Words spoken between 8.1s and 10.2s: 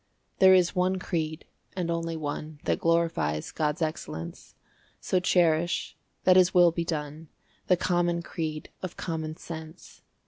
creed of common sense.